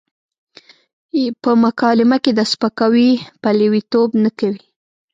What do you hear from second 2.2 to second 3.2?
کې د سپکاوي